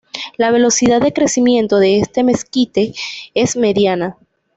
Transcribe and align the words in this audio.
La 0.35 0.49
velocidad 0.49 0.99
de 0.99 1.13
crecimiento 1.13 1.77
de 1.77 1.99
este 1.99 2.23
mezquite 2.23 2.95
es 3.35 3.55
mediana. 3.55 4.17